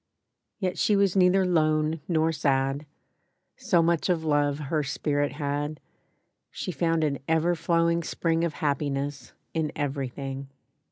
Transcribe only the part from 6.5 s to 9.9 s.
found an ever flowing spring Of happiness in